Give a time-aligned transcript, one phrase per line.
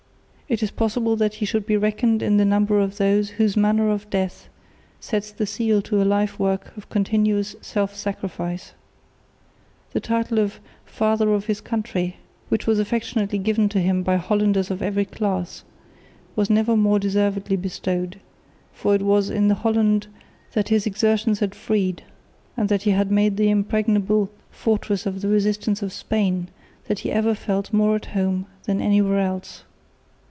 [0.53, 3.89] It is possible that he should be reckoned in the number of those whose manner
[3.89, 4.49] of death
[4.99, 8.73] sets the seal to a life work of continuous self sacrifice.
[9.93, 12.17] The title of "Father of his Country,"
[12.49, 15.63] which was affectionately given to him by Hollanders of every class,
[16.35, 18.19] was never more deservedly bestowed,
[18.73, 20.07] for it was in the Holland
[20.51, 22.03] that his exertions had freed
[22.57, 26.49] and that he had made the impregnable fortress of the resistance to Spain
[26.89, 29.63] that he ever felt more at home than anywhere else.